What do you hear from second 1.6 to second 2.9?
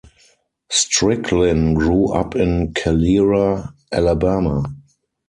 grew up in